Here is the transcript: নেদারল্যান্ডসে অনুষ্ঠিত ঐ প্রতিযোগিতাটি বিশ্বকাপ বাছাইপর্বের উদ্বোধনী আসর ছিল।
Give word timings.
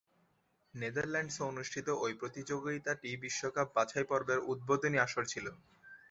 নেদারল্যান্ডসে 0.73 1.41
অনুষ্ঠিত 1.43 1.87
ঐ 1.97 2.17
প্রতিযোগিতাটি 2.21 3.09
বিশ্বকাপ 3.23 3.67
বাছাইপর্বের 3.75 4.39
উদ্বোধনী 4.51 4.97
আসর 4.99 5.23
ছিল। 5.25 5.45